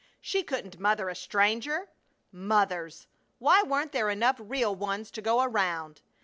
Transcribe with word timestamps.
She 0.19 0.41
couldn't 0.41 0.79
mother 0.79 1.09
a 1.09 1.15
stranger! 1.15 1.87
Mothers! 2.31 3.05
Why 3.37 3.61
weren't 3.61 3.91
there 3.91 4.09
enough 4.09 4.37
real 4.39 4.75
ones 4.75 5.11
to 5.11 5.21
go 5.21 5.43
around? 5.43 6.01